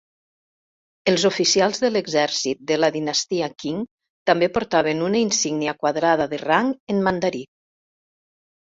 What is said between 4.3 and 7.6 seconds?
també portaven una insígnia quadrada de rang en mandarí.